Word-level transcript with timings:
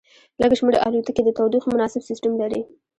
لږ 0.41 0.51
شمیر 0.59 0.75
الوتکې 0.87 1.21
د 1.25 1.29
تودوخې 1.37 1.67
مناسب 1.73 2.01
سیستم 2.09 2.31
لري 2.41 2.61